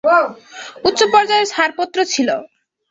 উচ্চ 0.87 0.99
পর্যায়ের 1.13 1.47
ছাড়পত্র 1.53 1.97
ছিল। 2.13 2.29